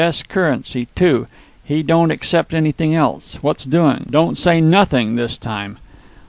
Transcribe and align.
S. 0.03 0.23
currency, 0.23 0.87
too; 0.95 1.27
he 1.63 1.83
don't 1.83 2.09
accept 2.09 2.55
anything 2.55 2.95
else. 2.95 3.37
What's 3.43 3.65
doing? 3.65 4.07
Don't 4.09 4.35
say 4.35 4.59
'nothing' 4.59 5.15
this 5.15 5.37
time." 5.37 5.77